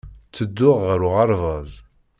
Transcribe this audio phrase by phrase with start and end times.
[0.27, 1.71] Ttedduɣ ɣer uɣerbaz.